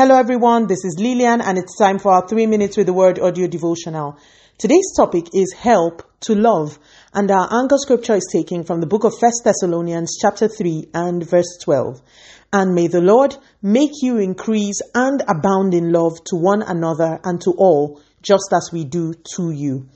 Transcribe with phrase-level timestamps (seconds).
[0.00, 3.18] Hello everyone, this is Lillian and it's time for our 3 minutes with the word
[3.18, 4.16] audio devotional.
[4.56, 6.78] Today's topic is help to love
[7.12, 11.28] and our anchor scripture is taken from the book of 1 Thessalonians chapter 3 and
[11.28, 12.00] verse 12.
[12.50, 17.38] And may the Lord make you increase and abound in love to one another and
[17.42, 19.86] to all, just as we do to you.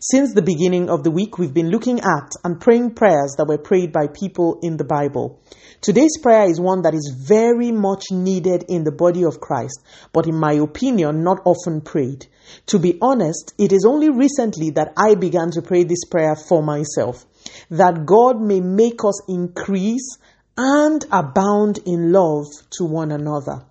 [0.00, 3.58] Since the beginning of the week, we've been looking at and praying prayers that were
[3.58, 5.38] prayed by people in the Bible.
[5.80, 9.80] Today's prayer is one that is very much needed in the body of Christ,
[10.12, 12.26] but in my opinion, not often prayed.
[12.66, 16.60] To be honest, it is only recently that I began to pray this prayer for
[16.60, 17.24] myself.
[17.70, 20.18] That God may make us increase
[20.56, 22.46] and abound in love
[22.78, 23.64] to one another.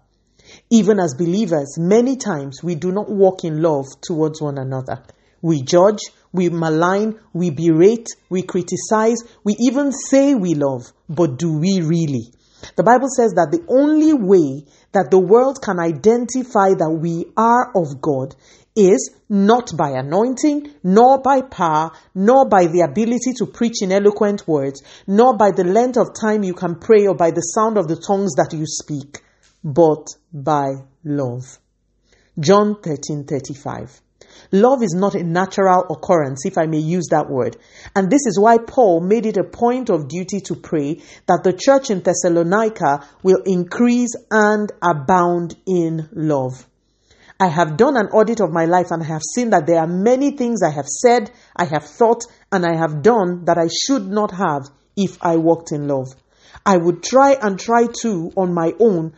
[0.69, 5.03] Even as believers, many times we do not walk in love towards one another.
[5.41, 5.99] We judge,
[6.31, 12.33] we malign, we berate, we criticize, we even say we love, but do we really?
[12.75, 17.71] The Bible says that the only way that the world can identify that we are
[17.75, 18.35] of God
[18.75, 24.47] is not by anointing, nor by power, nor by the ability to preach in eloquent
[24.47, 27.87] words, nor by the length of time you can pray or by the sound of
[27.87, 29.19] the tongues that you speak,
[29.63, 31.57] but by love.
[32.39, 34.01] John 13 35.
[34.51, 37.57] Love is not a natural occurrence, if I may use that word.
[37.95, 41.53] And this is why Paul made it a point of duty to pray that the
[41.53, 46.65] church in Thessalonica will increase and abound in love.
[47.39, 49.87] I have done an audit of my life and I have seen that there are
[49.87, 54.07] many things I have said, I have thought, and I have done that I should
[54.07, 54.63] not have
[54.95, 56.07] if I walked in love.
[56.65, 59.13] I would try and try to on my own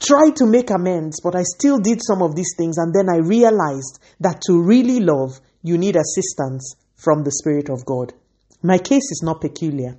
[0.00, 2.78] Try to make amends, but I still did some of these things.
[2.78, 7.84] And then I realized that to really love, you need assistance from the Spirit of
[7.84, 8.12] God.
[8.62, 9.96] My case is not peculiar.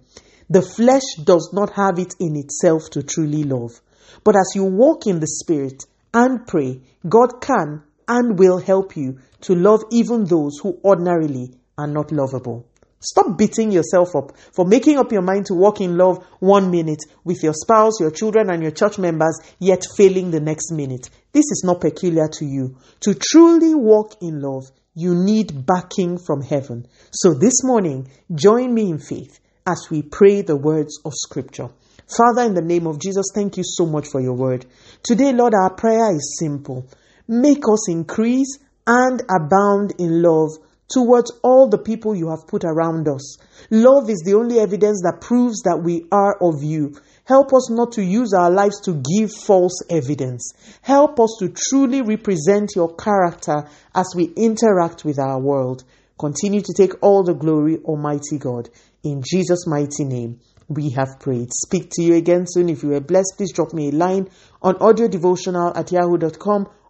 [0.49, 3.81] The flesh does not have it in itself to truly love.
[4.23, 9.19] But as you walk in the Spirit and pray, God can and will help you
[9.41, 12.66] to love even those who ordinarily are not lovable.
[12.99, 17.03] Stop beating yourself up for making up your mind to walk in love one minute
[17.23, 21.09] with your spouse, your children, and your church members, yet failing the next minute.
[21.31, 22.78] This is not peculiar to you.
[23.01, 24.63] To truly walk in love,
[24.95, 26.88] you need backing from heaven.
[27.11, 31.69] So this morning, join me in faith as we pray the words of Scripture.
[32.07, 34.66] Father, in the name of Jesus, thank you so much for your word.
[35.03, 36.88] Today, Lord, our prayer is simple.
[37.27, 40.51] Make us increase and abound in love
[40.88, 43.38] towards all the people you have put around us.
[43.72, 46.96] Love is the only evidence that proves that we are of you.
[47.25, 50.53] Help us not to use our lives to give false evidence.
[50.81, 55.84] Help us to truly represent your character as we interact with our world.
[56.19, 58.69] Continue to take all the glory, Almighty God.
[59.03, 61.51] In Jesus' mighty name, we have prayed.
[61.51, 62.69] Speak to you again soon.
[62.69, 64.29] If you were blessed, please drop me a line
[64.62, 66.68] on audiodevotional at yahoo.com